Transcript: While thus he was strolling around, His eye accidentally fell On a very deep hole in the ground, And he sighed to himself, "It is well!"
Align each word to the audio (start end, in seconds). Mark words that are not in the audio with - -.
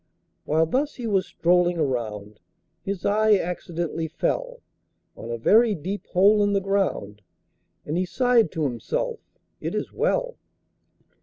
While 0.45 0.65
thus 0.65 0.95
he 0.95 1.05
was 1.05 1.27
strolling 1.27 1.77
around, 1.77 2.39
His 2.81 3.05
eye 3.05 3.37
accidentally 3.37 4.07
fell 4.07 4.61
On 5.15 5.29
a 5.29 5.37
very 5.37 5.75
deep 5.75 6.07
hole 6.07 6.41
in 6.41 6.53
the 6.53 6.59
ground, 6.59 7.21
And 7.85 7.95
he 7.99 8.05
sighed 8.07 8.51
to 8.53 8.63
himself, 8.63 9.19
"It 9.59 9.75
is 9.75 9.93
well!" 9.93 10.37